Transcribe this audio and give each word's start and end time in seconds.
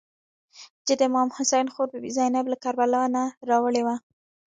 چې 0.85 0.93
د 0.99 1.01
امام 1.09 1.29
حسین 1.37 1.67
خور 1.73 1.87
بي 1.91 1.99
بي 2.03 2.11
زینب 2.17 2.45
له 2.49 2.57
کربلا 2.63 3.03
نه 3.15 3.23
راوړې 3.49 3.81
وه. 3.85 3.95